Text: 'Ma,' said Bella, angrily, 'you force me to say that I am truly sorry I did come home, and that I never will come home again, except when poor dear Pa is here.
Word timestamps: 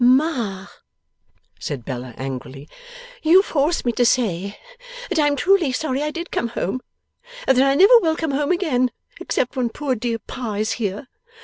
'Ma,' 0.03 0.65
said 1.59 1.85
Bella, 1.85 2.15
angrily, 2.17 2.67
'you 3.21 3.43
force 3.43 3.85
me 3.85 3.91
to 3.91 4.03
say 4.03 4.57
that 5.09 5.19
I 5.19 5.27
am 5.27 5.35
truly 5.35 5.71
sorry 5.71 6.01
I 6.01 6.09
did 6.09 6.31
come 6.31 6.47
home, 6.47 6.81
and 7.47 7.55
that 7.55 7.63
I 7.69 7.75
never 7.75 7.99
will 7.99 8.15
come 8.15 8.31
home 8.31 8.51
again, 8.51 8.89
except 9.19 9.55
when 9.55 9.69
poor 9.69 9.93
dear 9.93 10.17
Pa 10.17 10.55
is 10.55 10.71
here. 10.71 11.05